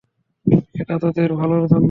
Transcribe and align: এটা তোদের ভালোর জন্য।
এটা 0.81 0.95
তোদের 0.99 1.29
ভালোর 1.33 1.63
জন্য। 1.63 1.79